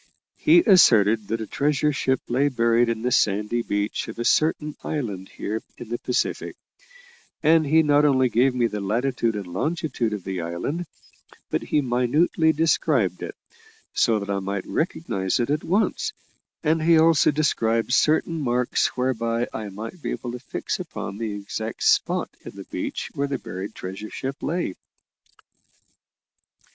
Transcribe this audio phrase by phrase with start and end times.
[0.39, 4.75] He asserted that a treasure ship lay buried in the sandy beach of a certain
[4.83, 6.55] island here in the Pacific,
[7.43, 10.87] and he not only gave me the latitude and longitude of the island,
[11.51, 13.35] but he minutely described it,
[13.93, 16.13] so that I might recognise it at once,
[16.63, 21.35] and he also described certain marks whereby I might be able to fix upon the
[21.35, 24.73] exact spot in the beach where the buried treasure ship lay."